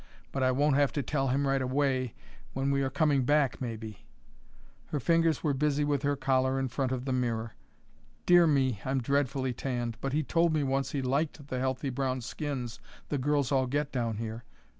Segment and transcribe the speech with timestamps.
[0.31, 2.15] But I won't have to tell him right away
[2.53, 4.07] when we are coming back, maybe."
[4.87, 7.53] Her fingers were busy with her collar in front of the mirror.
[8.25, 9.97] "Dear me, I'm dreadfully tanned!
[10.01, 12.79] But he told me once he liked the healthy brown skins
[13.09, 14.43] the girls all get down here.